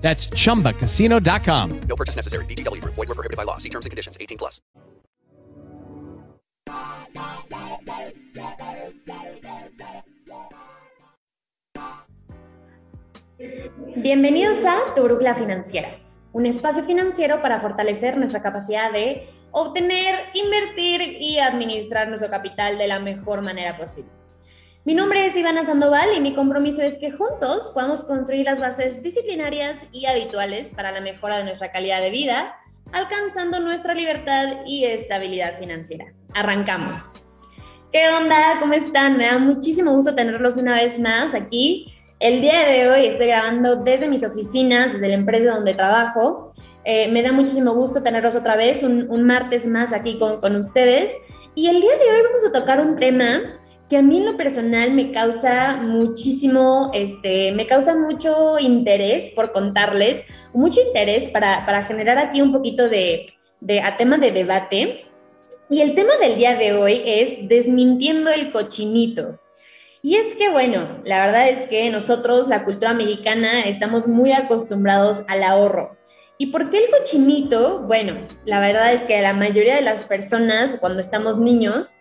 [0.00, 1.80] That's chumbacasino.com.
[1.88, 2.44] No purchase necessary.
[2.46, 2.94] VGW Group.
[2.94, 3.58] Void were prohibited by law.
[3.58, 4.16] See terms and conditions.
[4.20, 4.60] 18 plus.
[13.96, 15.98] Bienvenidos a Tu Brújula Financiera,
[16.32, 22.86] un espacio financiero para fortalecer nuestra capacidad de obtener, invertir y administrar nuestro capital de
[22.86, 24.19] la mejor manera posible.
[24.86, 29.02] Mi nombre es Ivana Sandoval y mi compromiso es que juntos podamos construir las bases
[29.02, 32.54] disciplinarias y habituales para la mejora de nuestra calidad de vida,
[32.90, 36.14] alcanzando nuestra libertad y estabilidad financiera.
[36.32, 37.10] Arrancamos.
[37.92, 38.56] ¿Qué onda?
[38.58, 39.18] ¿Cómo están?
[39.18, 41.92] Me da muchísimo gusto tenerlos una vez más aquí.
[42.18, 46.54] El día de hoy estoy grabando desde mis oficinas, desde la empresa donde trabajo.
[46.86, 50.56] Eh, me da muchísimo gusto tenerlos otra vez, un, un martes más aquí con, con
[50.56, 51.12] ustedes.
[51.54, 53.59] Y el día de hoy vamos a tocar un tema
[53.90, 59.50] que a mí en lo personal me causa muchísimo, este, me causa mucho interés por
[59.52, 60.24] contarles,
[60.54, 65.06] mucho interés para, para generar aquí un poquito de, de, a tema de debate.
[65.68, 69.40] Y el tema del día de hoy es desmintiendo el cochinito.
[70.02, 75.24] Y es que, bueno, la verdad es que nosotros, la cultura mexicana, estamos muy acostumbrados
[75.26, 75.96] al ahorro.
[76.38, 77.82] ¿Y por qué el cochinito?
[77.88, 81.96] Bueno, la verdad es que la mayoría de las personas, cuando estamos niños,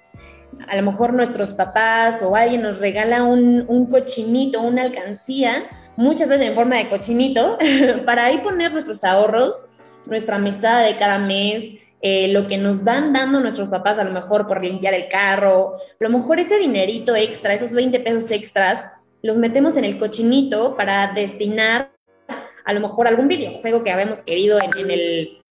[0.67, 6.29] a lo mejor nuestros papás o alguien nos regala un, un cochinito, una alcancía, muchas
[6.29, 7.57] veces en forma de cochinito,
[8.05, 9.65] para ahí poner nuestros ahorros,
[10.05, 14.11] nuestra mesada de cada mes, eh, lo que nos van dando nuestros papás a lo
[14.11, 18.85] mejor por limpiar el carro, a lo mejor ese dinerito extra, esos 20 pesos extras,
[19.21, 21.91] los metemos en el cochinito para destinar
[22.63, 25.41] a lo mejor algún videojuego que habíamos querido en, en el,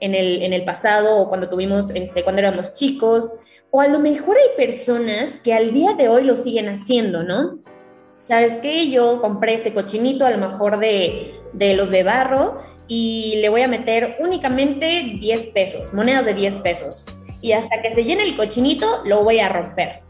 [0.00, 3.32] en el, en el pasado o cuando tuvimos, este, cuando éramos chicos,
[3.76, 7.58] o a lo mejor hay personas que al día de hoy lo siguen haciendo, ¿no?
[8.16, 8.90] ¿Sabes qué?
[8.90, 11.30] Yo compré este cochinito a lo mejor de,
[11.76, 12.56] los de barro
[12.88, 17.04] y le voy a meter únicamente 10 pesos, monedas de 10 pesos.
[17.42, 20.00] Y hasta que se llene el cochinito, lo voy a romper.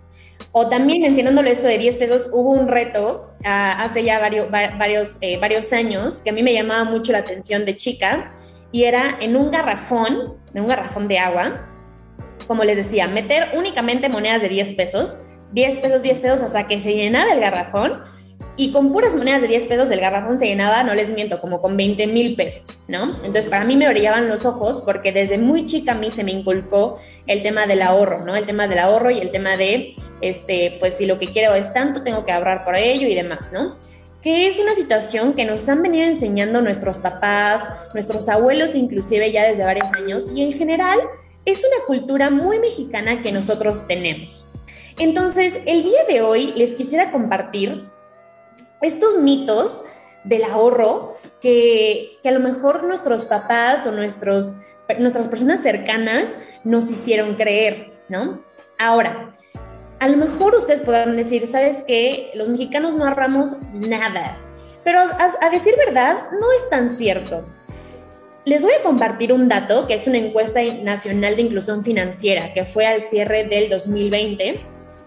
[0.53, 3.43] O también mencionándolo esto de 10 pesos, hubo un reto uh,
[3.79, 7.75] hace ya varios, eh, varios años que a mí me llamaba mucho la atención de
[7.77, 8.33] chica
[8.71, 11.76] y era en un garrafón, en un garrafón de agua,
[12.47, 15.19] como les decía, meter únicamente monedas de 10 pesos,
[15.53, 18.03] 10 pesos, 10 pesos hasta que se llenaba el garrafón
[18.57, 21.61] y con puras monedas de 10 pesos el garrafón se llenaba, no les miento, como
[21.61, 23.17] con 20 mil pesos, ¿no?
[23.17, 26.33] Entonces para mí me brillaban los ojos porque desde muy chica a mí se me
[26.33, 28.35] inculcó el tema del ahorro, ¿no?
[28.35, 31.73] El tema del ahorro y el tema de, este, pues si lo que quiero es
[31.75, 33.77] tanto, tengo que ahorrar por ello y demás, ¿no?
[34.27, 37.63] que es una situación que nos han venido enseñando nuestros papás,
[37.95, 40.99] nuestros abuelos inclusive ya desde varios años y en general
[41.47, 44.51] es una cultura muy mexicana que nosotros tenemos.
[44.99, 47.89] Entonces, el día de hoy les quisiera compartir
[48.83, 49.85] estos mitos
[50.25, 54.57] del ahorro que, a lo mejor nuestros papás o nuestros,
[54.99, 58.45] nuestras personas cercanas nos hicieron creer, ¿no?
[58.79, 59.33] Ahora,
[60.01, 62.31] a lo mejor ustedes podrán decir, ¿sabes qué?
[62.35, 64.39] Los mexicanos no ahorramos nada.
[64.85, 67.47] Pero a, decir verdad, no es tan cierto.
[68.47, 72.65] Les voy a compartir un dato que es una encuesta nacional de inclusión financiera que
[72.65, 74.61] fue al cierre del 2020,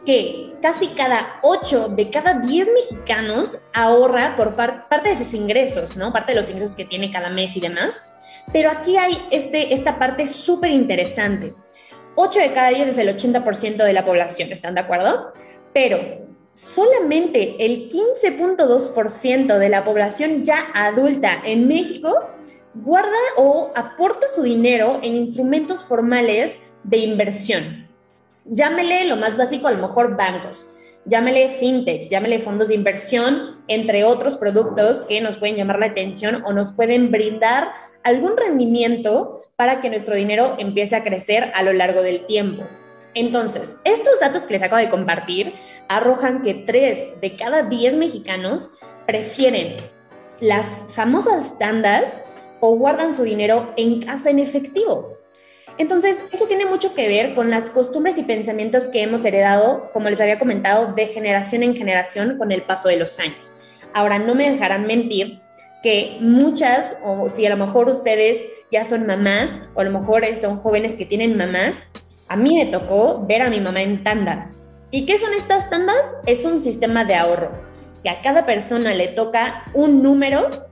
[0.06, 5.96] que casi cada 8 de cada 10 mexicanos ahorra por par parte de sus ingresos,
[5.96, 6.12] ¿no?
[6.12, 8.04] Parte de los ingresos que tiene cada mes y demás.
[8.52, 11.54] Pero aquí hay este, esta parte súper interesante.
[12.16, 15.32] 8 de cada 10 es el 80% de la población, ¿están de acuerdo?
[15.74, 22.28] Pero solamente el 15.2% de la población ya adulta en México
[22.74, 27.88] guarda o aporta su dinero en instrumentos formales de inversión.
[28.46, 30.68] Llámele lo más básico, a lo mejor bancos.
[31.06, 36.44] Llámele fintech, llámele fondos de inversión, entre otros productos que nos pueden llamar la atención
[36.46, 37.72] o nos pueden brindar
[38.04, 42.64] algún rendimiento para que nuestro dinero empiece a crecer a lo largo del tiempo.
[43.14, 45.54] Entonces, estos datos que les acabo de compartir
[45.88, 48.72] arrojan que 3 de cada 10 mexicanos
[49.08, 49.78] prefieren
[50.40, 52.20] las famosas tandas
[52.60, 55.18] o guardan su dinero en casa en efectivo.
[55.78, 60.10] Entonces, eso tiene mucho que ver con las costumbres y pensamientos que hemos heredado, como
[60.10, 63.54] les había comentado, de generación en generación con el paso de los años.
[63.94, 65.40] Ahora, no me dejarán mentir
[65.82, 70.26] que muchas, o si a lo mejor ustedes ya son mamás o a lo mejor
[70.36, 71.88] son jóvenes que tienen mamás,
[72.28, 74.56] a mí me tocó ver a mi mamá en tandas.
[74.92, 76.18] ¿Y qué son estas tandas?
[76.26, 77.52] Es un sistema de ahorro,
[78.04, 80.69] que a cada persona le toca un número.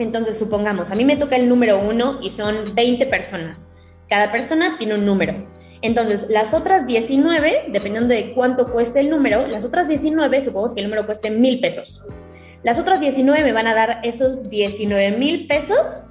[0.00, 3.68] Entonces, supongamos, a mí me toca el número uno y son 20 personas.
[4.08, 5.46] Cada persona tiene un número.
[5.82, 10.80] Entonces, las otras 19, dependiendo de cuánto cueste el número, las otras 19, supongamos que
[10.80, 12.02] el número cueste mil pesos.
[12.62, 16.02] Las otras 19 me van a dar esos 19 mil pesos,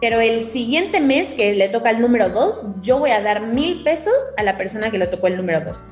[0.00, 3.84] pero el siguiente mes que le toca el número 2, yo voy a dar mil
[3.84, 5.88] pesos a la persona que le tocó el número 2.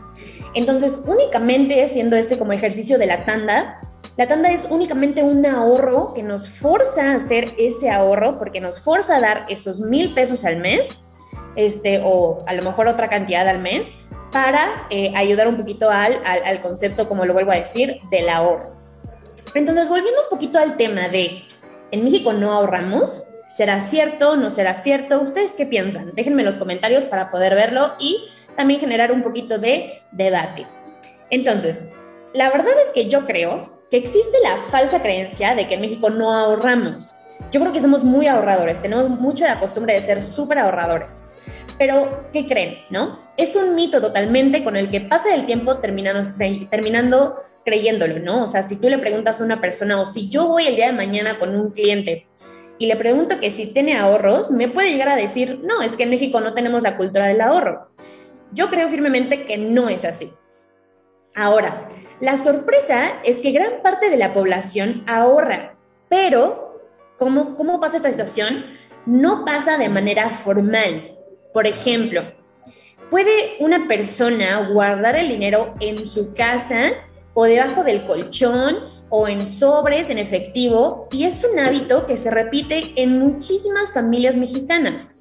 [0.55, 3.81] Entonces, únicamente siendo este como ejercicio de la tanda,
[4.19, 8.83] la tanda es únicamente un ahorro que nos forza a hacer ese ahorro porque nos
[8.83, 10.99] forza a dar esos mil pesos al mes
[11.59, 13.95] este, o a lo mejor otra cantidad al mes,
[14.31, 18.75] para eh, ayudar un poquito al, al, concepto, como lo vuelvo a decir, del ahorro.
[19.55, 21.43] Entonces, volviendo un poquito al tema de,
[21.91, 24.37] en México no ahorramos, ¿será cierto?
[24.37, 25.21] ¿No será cierto?
[25.21, 26.13] ¿Ustedes qué piensan?
[26.15, 30.67] Déjenme en los comentarios para poder verlo y también generar un poquito de debate.
[31.31, 31.91] Entonces,
[32.35, 36.11] la verdad es que yo creo que existe la falsa creencia de que en México
[36.11, 37.15] no ahorramos.
[37.51, 41.25] Yo creo que somos muy ahorradores, tenemos mucho la costumbre de ser súper ahorradores.
[41.79, 42.79] Pero, ¿qué creen?
[42.91, 43.21] ¿No?
[43.37, 48.45] Es un mito totalmente con el que pasa el tiempo terminando creyéndolo, ¿no?
[48.45, 50.87] O sea, si tú le preguntas a una persona o si yo voy el día
[50.87, 52.27] de mañana con un cliente
[52.79, 56.05] y le pregunto que si tiene ahorros, me puede llegar a decir, no, es que
[56.05, 57.91] en México no tenemos la cultura del ahorro.
[58.53, 60.31] Yo creo firmemente que no es así.
[61.39, 61.89] Ahora,
[62.19, 65.77] la sorpresa es que gran parte de la población ahorra,
[66.09, 66.83] pero
[67.17, 68.65] ¿cómo, cómo pasa esta situación?
[69.07, 71.17] No pasa de manera formal.
[71.53, 72.25] Por ejemplo,
[73.09, 76.91] ¿puede una persona guardar el dinero en su casa
[77.35, 81.07] o debajo del colchón o en sobres en efectivo?
[81.13, 85.18] Y es un hábito que se repite en muchísimas familias mexicanas.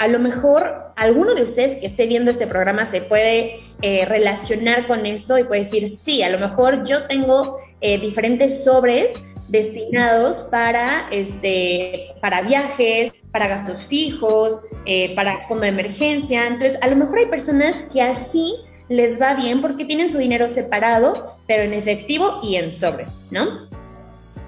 [0.00, 4.86] A lo mejor alguno de ustedes que esté viendo este programa se puede eh, relacionar
[4.86, 9.12] con eso y puede decir, sí, a lo mejor yo tengo eh, diferentes sobres
[9.48, 16.46] destinados para, este, para viajes, para gastos fijos, eh, para fondo de emergencia.
[16.46, 18.54] Entonces, a lo mejor hay personas que así
[18.88, 23.68] les va bien porque tienen su dinero separado, pero en efectivo y en sobres, ¿no?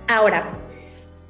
[0.08, 0.61] Ahora,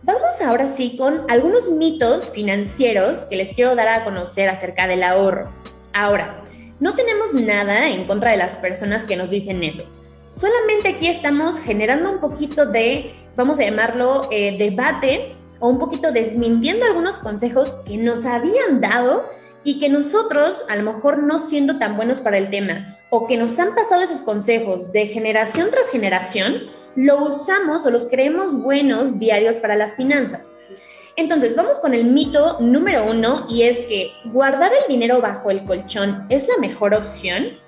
[0.02, 5.02] vamos ahora sí con algunos mitos financieros que les quiero dar a conocer acerca del
[5.02, 5.50] ahorro.
[5.92, 6.42] Ahora,
[6.80, 9.84] no tenemos nada en contra de las personas que nos dicen eso.
[10.30, 16.10] Solamente aquí estamos generando un poquito de, vamos a llamarlo, eh, debate o un poquito
[16.10, 19.30] desmintiendo algunos consejos que nos habían dado
[19.64, 23.36] y que nosotros, a lo mejor no siendo tan buenos para el tema, o que
[23.36, 29.18] nos han pasado esos consejos de generación tras generación, lo usamos o los creemos buenos
[29.18, 30.58] diarios para las finanzas.
[31.16, 35.62] Entonces, vamos con el mito número uno y es que guardar el dinero bajo el
[35.64, 37.58] colchón es la mejor opción.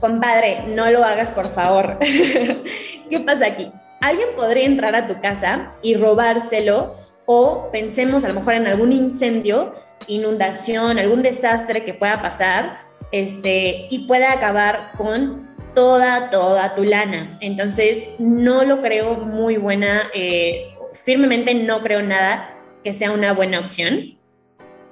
[0.00, 1.98] Compadre, no lo hagas, por favor.
[3.10, 3.70] ¿Qué pasa aquí?
[4.00, 6.96] Alguien podría entrar a tu casa y robárselo
[7.26, 9.74] o pensemos a lo mejor en algún incendio,
[10.06, 12.78] inundación, algún desastre que pueda pasar
[13.12, 17.38] este, y pueda acabar con toda, toda tu lana.
[17.40, 22.50] Entonces, no lo creo muy buena, eh, firmemente no creo nada
[22.82, 24.18] que sea una buena opción,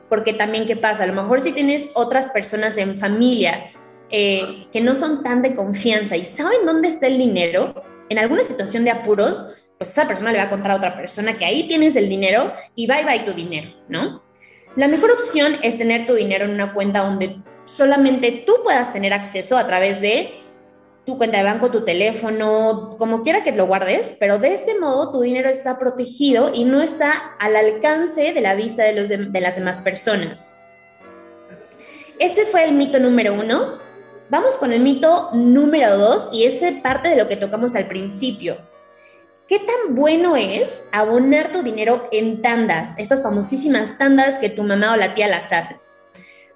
[0.09, 1.05] porque también, ¿qué pasa?
[1.05, 3.71] A lo mejor si tienes otras personas en familia
[4.11, 7.75] eh, que no son tan de confianza y saben dónde está el dinero,
[8.09, 11.39] en alguna situación de apuros, pues esa persona le va a contar a otra persona
[11.39, 14.23] que ahí tienes el dinero y bye bye tu dinero, ¿no?
[14.77, 19.15] La mejor opción es tener tu dinero en una cuenta donde solamente tú puedas tener
[19.15, 20.35] acceso a través de
[21.07, 25.13] tu cuenta de banco, tu teléfono, como quiera que lo guardes, pero de este modo
[25.13, 29.41] tu dinero está protegido y no está al alcance de la vista de, los de,
[29.41, 30.55] las demás personas.
[32.19, 33.79] Ese fue el mito número uno.
[34.29, 38.70] Vamos con el mito número dos y ese parte de lo que tocamos al principio.
[39.51, 42.95] ¿Qué tan bueno es abonar tu dinero en tandas?
[42.99, 45.75] Estas famosísimas tandas que tu mamá o la tía las hace.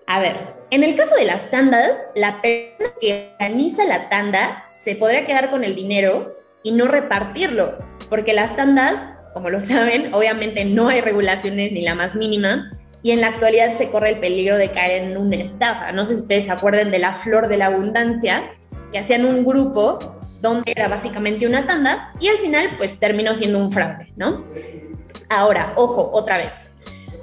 [0.07, 0.37] A ver,
[0.71, 5.51] en el caso de las tandas, la persona que organiza la tanda se podría quedar
[5.51, 6.31] con el dinero
[6.63, 11.97] y no repartirlo, porque las tandas, como lo saben, obviamente no hay regulaciones ni la
[11.97, 12.71] más mínima,
[13.03, 15.91] y en la actualidad se corre el peligro de caer en una estafa.
[15.91, 18.53] No sé si ustedes se acuerdan de la flor de la abundancia,
[18.93, 19.99] que hacían un grupo
[20.45, 24.45] donde era básicamente una tanda y al final pues terminó siendo un fraude, ¿no?
[25.31, 26.61] Ahora, ojo, otra vez.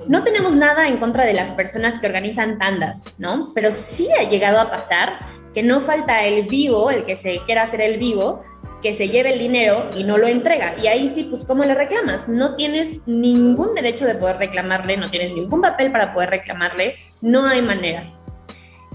[0.08, 3.52] No tenemos nada en contra de las personas que organizan tandas, ¿no?
[3.54, 5.20] Pero sí ha llegado a pasar
[5.54, 8.42] que no falta el vivo, el que se quiera hacer el vivo,
[8.82, 10.74] que se lleve el dinero y no lo entrega.
[10.82, 12.28] Y ahí sí, pues, ¿cómo le reclamas?
[12.28, 17.46] No tienes ningún derecho de poder reclamarle, no tienes ningún papel para poder reclamarle, no
[17.46, 18.12] hay manera.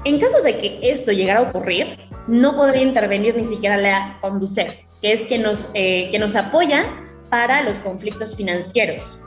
[0.04, 4.82] En caso de que esto llegara a ocurrir, no podría intervenir ni siquiera la Conducef,
[5.00, 6.86] que es que nos, eh, que nos apoya
[7.30, 9.20] para los conflictos financieros.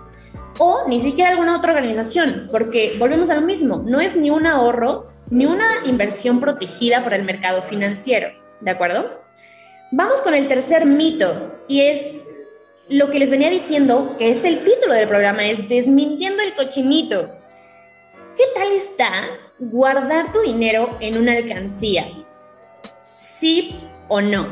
[0.58, 4.46] O ni siquiera alguna otra organización, porque volvemos a lo mismo, no es ni un
[4.46, 8.30] ahorro ni una inversión protegida por el mercado financiero,
[8.62, 9.22] ¿de acuerdo?
[9.92, 12.16] Vamos con el tercer mito y es
[12.90, 17.32] lo que les venía diciendo, que es el título del programa, es Desmintiendo el cochinito.
[18.36, 19.12] ¿Qué tal está
[19.60, 22.08] guardar tu dinero en una alcancía?
[23.40, 23.74] ¿Sí
[24.10, 24.52] o no?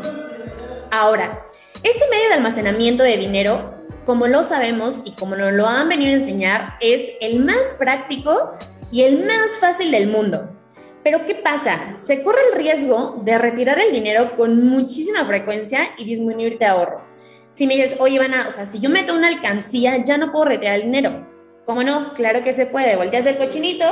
[0.92, 1.46] Ahora,
[1.84, 3.74] este medio de almacenamiento de dinero,
[4.06, 8.54] como lo sabemos y como nos lo han venido a enseñar, es el más práctico
[8.90, 10.56] y el más fácil del mundo.
[11.04, 11.98] Pero ¿qué pasa?
[11.98, 17.02] Se corre el riesgo de retirar el dinero con muchísima frecuencia y disminuirte ahorro.
[17.52, 20.46] Si me dices, oye, Ivana, o sea, si yo meto una alcancía, ya no puedo
[20.46, 21.28] retirar el dinero.
[21.66, 22.14] ¿Cómo no?
[22.14, 22.96] Claro que se puede.
[22.96, 23.86] Volteas el cochinito,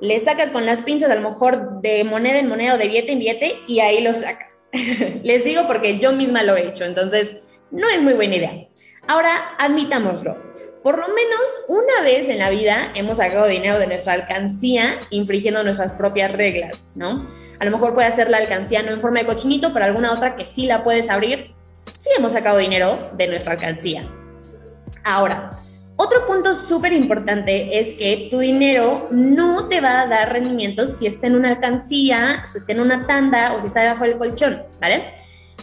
[0.00, 3.12] le sacas con las pinzas a lo mejor de moneda en moneda o de billete
[3.12, 4.68] en billete y ahí lo sacas.
[5.22, 7.36] Les digo porque yo misma lo he hecho, entonces
[7.70, 8.66] no es muy buena idea.
[9.06, 14.14] Ahora, admitámoslo por lo menos una vez en la vida hemos sacado dinero de nuestra
[14.14, 17.26] alcancía infringiendo nuestras propias reglas, ¿no?
[17.60, 20.34] A lo mejor puede ser la alcancía no en forma de cochinito, pero alguna otra
[20.34, 21.52] que sí la puedes abrir.
[21.98, 24.04] Sí hemos sacado dinero de nuestra alcancía.
[25.04, 25.50] Ahora,
[25.96, 31.06] otro punto súper importante es que tu dinero no te va a dar rendimientos si
[31.06, 34.62] está en una alcancía, si está en una tanda o si está debajo del colchón,
[34.80, 35.14] ¿vale?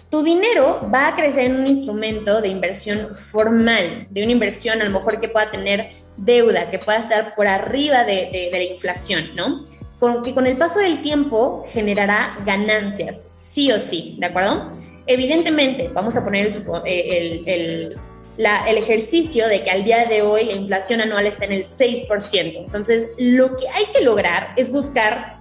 [0.09, 4.85] tu dinero va a crecer en un instrumento de inversión formal, de una inversión a
[4.85, 9.63] lo mejor que pueda tener deuda, que pueda estar por arriba de, la inflación, ¿no?
[9.99, 14.71] Con, que con el paso del tiempo generará ganancias, sí o sí, ¿de acuerdo?
[15.05, 17.97] Evidentemente, vamos a poner el, el, el
[18.77, 22.65] ejercicio de que al día de hoy la inflación anual está en el 6%.
[22.65, 25.39] Entonces, lo que hay que lograr es buscar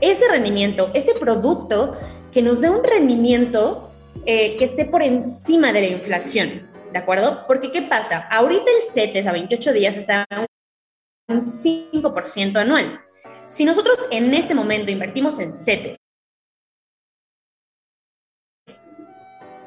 [0.00, 1.96] ese rendimiento, ese producto
[2.32, 3.92] que nos dé un rendimiento
[4.24, 7.44] eh, que esté por encima de la inflación, ¿de acuerdo?
[7.46, 8.26] Porque ¿qué pasa?
[8.30, 10.26] Ahorita el CETES a 28 días está
[11.28, 13.00] un 5% anual.
[13.46, 15.96] Si nosotros en este momento invertimos en CETES,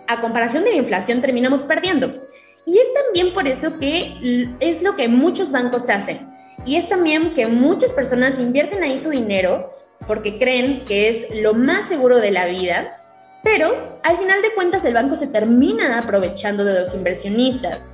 [0.08, 2.26] a comparación de la inflación terminamos perdiendo.
[2.66, 6.30] Y es también por eso que es lo que muchos bancos hacen.
[6.66, 9.72] Y es también que muchas personas invierten ahí su dinero
[10.08, 13.00] porque creen que es lo más seguro de la vida,
[13.44, 17.94] pero al final de cuentas el banco se termina aprovechando de los inversionistas.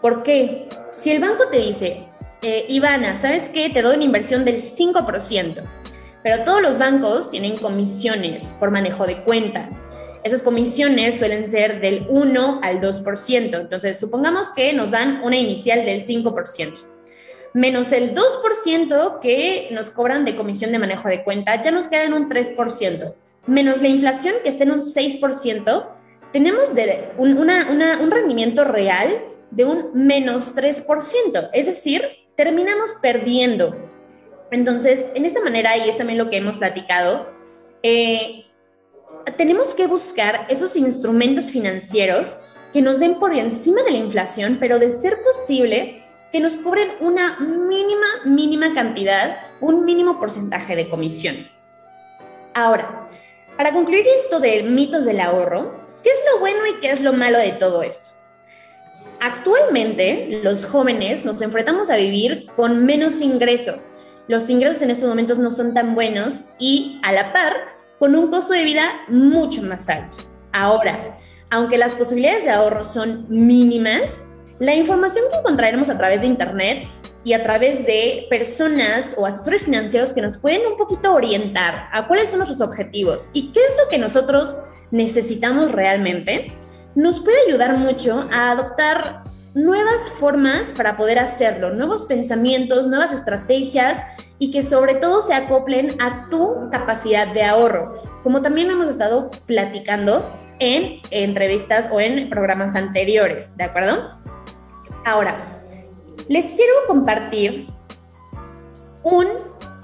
[0.00, 0.68] ¿Por qué?
[0.92, 2.08] Si el banco te dice,
[2.42, 3.70] eh, Ivana, ¿sabes qué?
[3.70, 5.62] Te doy una inversión del 5%,
[6.22, 9.68] pero todos los bancos tienen comisiones por manejo de cuenta.
[10.26, 13.60] Esas comisiones suelen ser del 1 al 2%.
[13.60, 16.96] Entonces, supongamos que nos dan una inicial del 5%
[17.56, 22.04] menos el 2% que nos cobran de comisión de manejo de cuenta, ya nos queda
[22.04, 23.14] en un 3%,
[23.46, 25.86] menos la inflación que está en un 6%,
[26.32, 26.68] tenemos
[27.16, 32.02] un, rendimiento real de un menos 3%, es decir,
[32.36, 33.74] terminamos perdiendo.
[34.50, 37.26] Entonces, en esta manera, y es también lo que hemos platicado,
[37.82, 38.45] eh,
[39.36, 42.38] tenemos que buscar esos instrumentos financieros
[42.72, 46.02] que nos den por encima de la inflación, pero de ser posible,
[46.32, 51.48] que nos cubren una mínima, mínima cantidad, un mínimo porcentaje de comisión.
[52.54, 53.06] Ahora,
[53.56, 57.12] para concluir esto de mitos del ahorro, ¿qué es lo bueno y qué es lo
[57.12, 58.10] malo de todo esto?
[59.20, 63.78] Actualmente, los jóvenes nos enfrentamos a vivir con menos ingreso.
[64.28, 68.28] Los ingresos en estos momentos no son tan buenos y, a la par, con un
[68.28, 70.16] costo de vida mucho más alto.
[70.52, 71.16] Ahora,
[71.50, 74.22] aunque las posibilidades de ahorro son mínimas,
[74.58, 76.88] la información que encontraremos a través de Internet
[77.24, 82.06] y a través de personas o asesores financieros que nos pueden un poquito orientar a
[82.06, 84.56] cuáles son nuestros objetivos y qué es lo que nosotros
[84.90, 86.56] necesitamos realmente,
[86.94, 89.24] nos puede ayudar mucho a adoptar
[89.54, 93.98] nuevas formas para poder hacerlo, nuevos pensamientos, nuevas estrategias
[94.38, 99.30] y que sobre todo se acoplen a tu capacidad de ahorro, como también hemos estado
[99.46, 104.18] platicando en entrevistas o en programas anteriores, ¿de acuerdo?
[105.04, 105.62] Ahora,
[106.28, 107.68] les quiero compartir
[109.02, 109.26] un,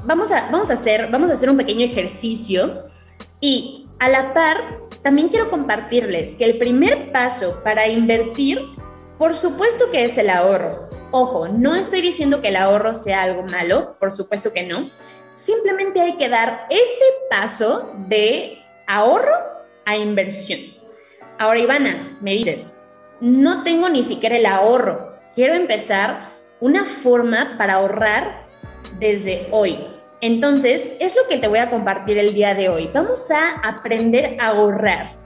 [0.04, 2.82] vamos a, vamos a, hacer, vamos a hacer un pequeño ejercicio
[3.40, 8.60] y a la par también quiero compartirles que el primer paso para invertir,
[9.18, 10.88] por supuesto que es el ahorro.
[11.10, 14.90] Ojo, no estoy diciendo que el ahorro sea algo malo, por supuesto que no.
[15.30, 19.36] Simplemente hay que dar ese paso de ahorro
[19.84, 20.60] a inversión.
[21.38, 22.80] Ahora, Ivana, me dices,
[23.20, 25.18] no tengo ni siquiera el ahorro.
[25.34, 28.46] Quiero empezar una forma para ahorrar
[28.98, 29.78] desde hoy.
[30.20, 32.90] Entonces, es lo que te voy a compartir el día de hoy.
[32.92, 35.21] Vamos a aprender a ahorrar.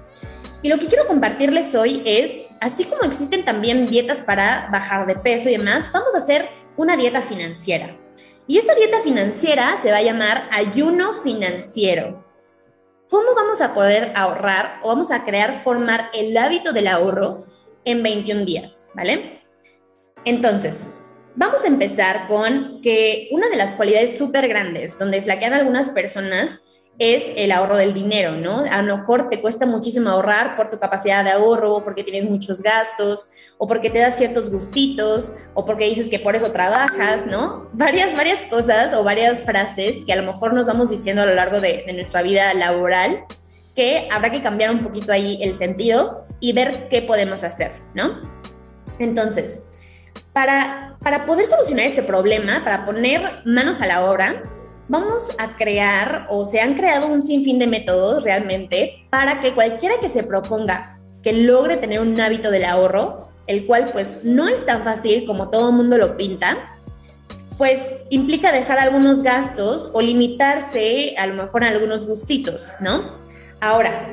[0.67, 5.15] Y lo que quiero compartirles hoy es, así como existen también dietas para bajar de
[5.15, 7.97] peso y demás, vamos a hacer una dieta financiera.
[8.49, 12.27] Y esta dieta financiera se va a llamar ayuno financiero.
[13.09, 17.45] ¿Cómo vamos a poder ahorrar o vamos a crear, formar el hábito del ahorro
[17.85, 18.89] en 21 días?
[18.93, 19.43] ¿Vale?
[20.25, 20.89] Entonces,
[21.37, 26.59] vamos a empezar con que una de las cualidades súper grandes donde flaquean algunas personas
[26.99, 28.65] es el ahorro del dinero, ¿no?
[28.71, 32.63] A lo mejor te cuesta muchísimo ahorrar por tu capacidad de ahorro, porque tienes muchos
[32.63, 37.69] gastos, o porque te das ciertos gustitos, o porque dices que por eso trabajas, ¿no?
[37.73, 41.35] Varias, varias cosas o varias frases que a lo mejor nos vamos diciendo a lo
[41.35, 43.25] largo de, nuestra vida laboral,
[43.75, 48.21] que habrá que cambiar un poquito ahí el sentido y ver qué podemos hacer, ¿no?
[48.99, 49.63] Entonces,
[50.33, 54.43] para, para poder solucionar este problema, para poner manos a la obra,
[54.89, 59.97] vamos a crear o se han creado un sinfín de métodos realmente para que cualquiera
[60.01, 64.65] que se proponga que logre tener un hábito del ahorro, el cual pues no es
[64.65, 66.77] tan fácil como todo el mundo lo pinta,
[67.59, 73.19] pues implica dejar algunos gastos o limitarse a lo mejor a algunos gustitos, ¿no?
[73.61, 74.13] Ahora,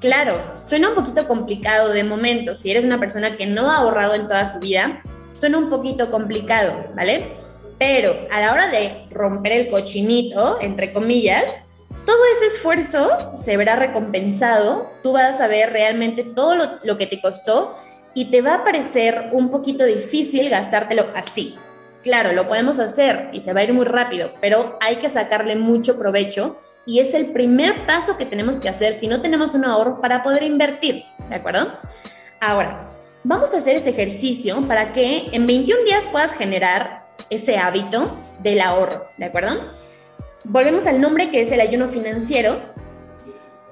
[0.00, 4.14] claro, suena un poquito complicado de momento, si eres una persona que no ha ahorrado
[4.14, 5.02] en toda su vida,
[5.38, 7.34] suena un poquito complicado, ¿vale?
[7.78, 11.62] Pero a la hora de romper el cochinito, entre comillas,
[12.04, 17.20] todo ese esfuerzo se verá recompensado, tú vas a ver realmente todo lo, que te
[17.20, 17.76] costó
[18.14, 21.54] y te va a parecer un poquito difícil gastártelo así.
[22.02, 25.54] Claro, lo podemos hacer y se va a ir muy rápido, pero hay que sacarle
[25.56, 26.56] mucho provecho
[26.86, 30.22] y es el primer paso que tenemos que hacer si no tenemos un ahorro para
[30.22, 31.72] poder invertir, ¿de acuerdo?
[32.40, 32.88] Ahora,
[33.22, 36.97] vamos a hacer este ejercicio para que en 21 días puedas generar
[37.30, 39.72] ese hábito del ahorro, ¿de acuerdo?
[40.44, 42.60] Volvemos al nombre que es el ayuno financiero.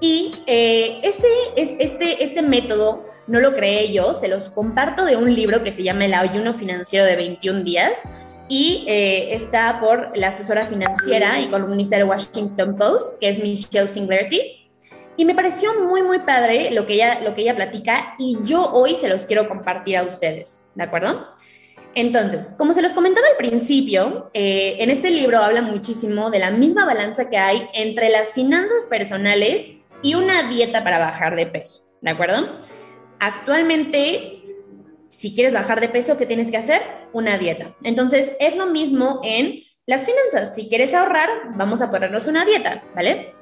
[0.00, 5.34] Y eh, este, este, este método no lo creé yo, se los comparto de un
[5.34, 8.02] libro que se llama El ayuno financiero de 21 días
[8.49, 13.88] y eh, está por la asesora financiera y columnista del Washington Post, que es Michelle
[13.88, 14.68] Singlerty.
[15.16, 18.71] Y me pareció muy, muy padre lo que, ella, lo que ella platica y yo
[18.71, 21.26] hoy se los quiero compartir a ustedes, ¿de acuerdo?
[21.97, 26.50] Entonces, como se los comentaba al principio, eh, en este libro habla muchísimo de la
[26.50, 29.71] misma balanza que hay entre las finanzas personales
[30.02, 32.61] y una dieta para bajar de peso, ¿de acuerdo?
[33.19, 34.43] Actualmente,
[35.09, 36.82] si quieres bajar de peso, ¿qué tienes que hacer?
[37.15, 37.75] Una dieta.
[37.82, 40.54] Entonces, es lo mismo en las finanzas.
[40.54, 43.32] Si quieres ahorrar, vamos a ponernos una dieta, ¿vale?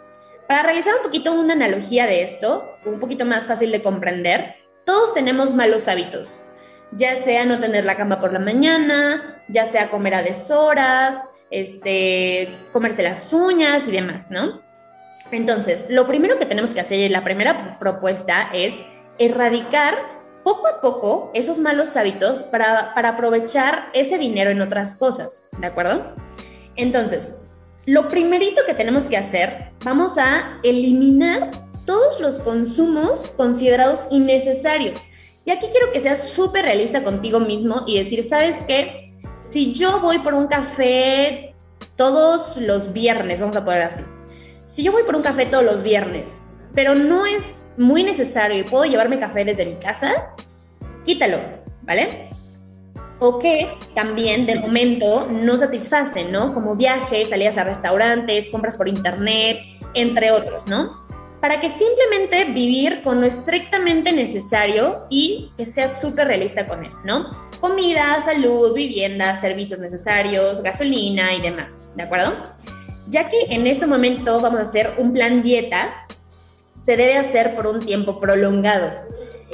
[0.47, 4.55] Para realizar un poquito una analogía de esto, un poquito más fácil de comprender,
[4.87, 6.41] todos tenemos malos hábitos
[6.97, 11.19] ya sea no tener la cama por la mañana, ya sea comer a deshoras,
[11.51, 14.63] este, comerse las uñas y demás, ¿no?
[15.31, 18.75] Entonces, lo primero que tenemos que hacer y la primera propuesta es
[19.19, 19.95] erradicar
[20.45, 25.67] poco a poco esos malos hábitos para, para aprovechar ese dinero en otras cosas, ¿de
[25.67, 26.15] acuerdo?
[26.77, 27.41] Entonces,
[27.87, 31.51] lo primerito que tenemos que hacer, vamos a eliminar
[31.87, 35.07] todos los consumos considerados innecesarios
[35.45, 39.07] y aquí quiero que seas súper realista contigo mismo y decir, ¿sabes qué?
[39.43, 41.55] Si yo voy por un café
[41.97, 44.03] todos los viernes, vamos a poner así,
[44.67, 46.43] si yo voy por un café todos los viernes,
[46.75, 50.35] pero no es muy necesario y puedo llevarme café desde mi casa,
[51.05, 51.39] quítalo,
[51.83, 52.31] ¿vale?
[53.21, 56.53] O que también de momento no satisfacen, ¿no?
[56.55, 59.59] Como viajes, salidas a restaurantes, compras por internet,
[59.95, 61.04] entre otros, ¿no?
[61.45, 67.01] Para que simplemente vivir con lo estrictamente necesario y que seas súper realista con eso,
[67.05, 67.33] ¿no?
[67.61, 72.33] Comida, salud, vivienda, servicios necesarios, gasolina y demás, ¿de acuerdo?
[73.09, 76.07] Ya que en este momento vamos a hacer un plan dieta,
[76.83, 78.91] se debe hacer por un tiempo prolongado.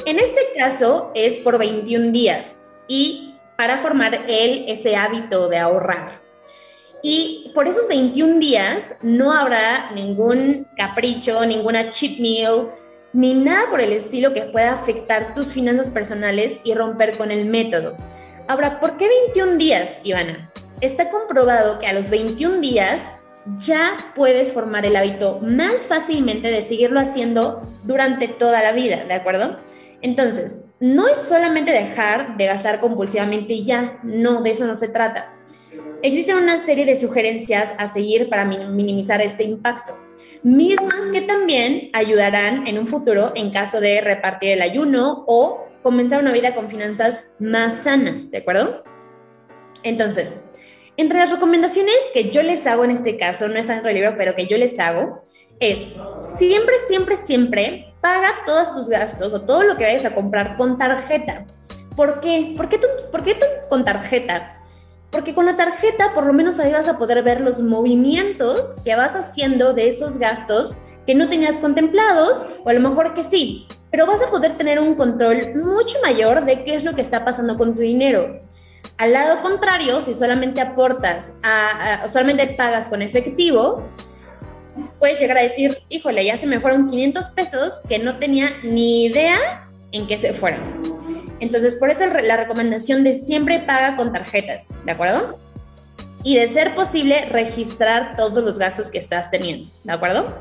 [0.07, 6.21] En este caso es por 21 días y para formar el, ese hábito de ahorrar.
[7.03, 12.69] Y por esos 21 días no habrá ningún capricho, ninguna cheat meal,
[13.13, 17.47] ni nada por el estilo que pueda afectar tus finanzas personales y romper con el
[17.47, 17.97] método.
[18.49, 20.51] Ahora, ¿por qué 21 días, Ivana?
[20.81, 23.11] Está comprobado que a los 21 días
[23.59, 29.15] ya puedes formar el hábito más fácilmente de seguirlo haciendo durante toda la vida, ¿de
[29.15, 29.59] acuerdo?
[30.03, 34.89] Entonces, no es solamente dejar de gastar compulsivamente y ya, no, de eso no se
[34.89, 35.35] trata
[36.03, 39.99] existen una serie de sugerencias a seguir para minimizar este impacto,
[40.43, 46.21] mismas que también ayudarán en un futuro en caso de repartir el ayuno o comenzar
[46.21, 48.85] una vida con finanzas más sanas, ¿de acuerdo?
[49.83, 50.45] Entonces,
[50.97, 54.15] entre las recomendaciones que yo les hago en este caso, no está dentro del libro,
[54.19, 55.23] pero que yo les hago,
[55.59, 55.95] es
[56.39, 60.79] siempre, siempre, siempre paga todos tus gastos o todo lo que vayas a comprar con
[60.79, 61.47] tarjeta.
[61.97, 62.55] ¿Por qué?
[62.57, 64.57] ¿Por qué, tú, por qué tú con tarjeta?
[65.11, 68.95] Porque con la tarjeta por lo menos ahí vas a poder ver los movimientos que
[68.95, 73.67] vas haciendo de esos gastos que no tenías contemplados o a lo mejor que sí,
[73.91, 77.25] pero vas a poder tener un control mucho mayor de qué es lo que está
[77.25, 78.41] pasando con tu dinero.
[78.99, 83.83] Al lado contrario, si solamente aportas a, solamente pagas con efectivo,
[84.99, 89.07] puedes llegar a decir, híjole, ya se me fueron 500 pesos que no tenía ni
[89.07, 91.00] idea en qué se fueron.
[91.41, 95.39] Entonces, por eso la recomendación de siempre paga con tarjetas, ¿de acuerdo?
[96.23, 100.35] Y de ser posible, registrar todos los gastos que estás teniendo, ¿de acuerdo?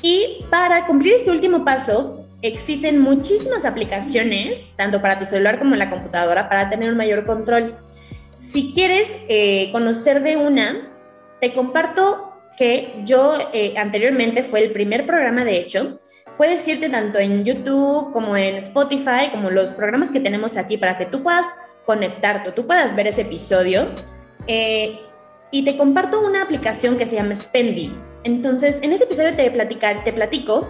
[0.00, 5.88] Y para cumplir este último paso, existen muchísimas aplicaciones, tanto para tu celular como la
[5.88, 7.76] computadora, para tener un mayor control.
[8.34, 10.90] Si quieres eh, conocer de una,
[11.40, 15.98] te comparto que yo eh, anteriormente fue el primer programa, de hecho,
[16.36, 20.98] puedes irte tanto en YouTube como en Spotify, como los programas que tenemos aquí para
[20.98, 21.46] que tú puedas
[21.84, 23.88] conectarte, tú puedas ver ese episodio.
[24.46, 25.00] Eh,
[25.50, 27.96] y te comparto una aplicación que se llama Spendy.
[28.24, 30.68] Entonces, en ese episodio te, platicar, te platico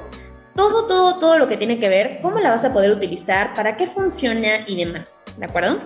[0.55, 3.77] todo, todo, todo lo que tiene que ver, cómo la vas a poder utilizar, para
[3.77, 5.25] qué funciona y demás.
[5.39, 5.81] ¿De acuerdo?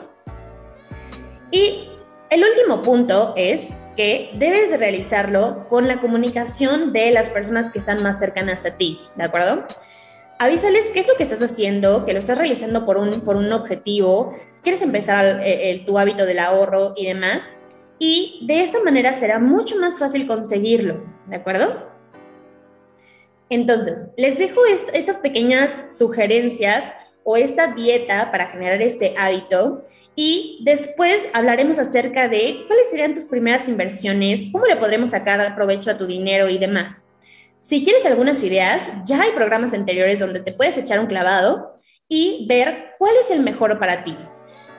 [1.51, 1.91] Y
[2.31, 7.79] el último punto es que debes de realizarlo con la comunicación de las personas que
[7.79, 9.67] están más cercanas a ti, ¿de acuerdo?
[10.39, 13.53] Avísales qué es lo que estás haciendo, que lo estás realizando por un, por un
[13.53, 17.57] objetivo, quieres empezar el, tu hábito del ahorro y demás,
[17.99, 21.89] y de esta manera será mucho más fácil conseguirlo, ¿de acuerdo?
[23.51, 24.61] Entonces, les dejo
[24.93, 26.93] estas pequeñas sugerencias
[27.25, 29.83] o esta dieta para generar este hábito
[30.21, 35.93] y después hablaremos acerca de cuáles serían tus primeras inversiones, cómo le podremos sacar provecho
[35.93, 37.11] a tu dinero y demás.
[37.61, 41.73] Si quieres algunas ideas, ya hay programas anteriores donde te puedes echar un clavado
[42.09, 44.19] y ver cuál es el mejor para ti.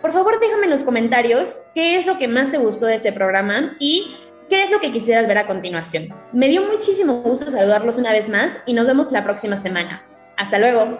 [0.01, 3.13] Por favor, déjame en los comentarios qué es lo que más te gustó de este
[3.13, 4.13] programa y
[4.49, 6.13] qué es lo que quisieras ver a continuación.
[6.33, 10.05] Me dio muchísimo gusto saludarlos una vez más y nos vemos la próxima semana.
[10.35, 10.99] Hasta luego.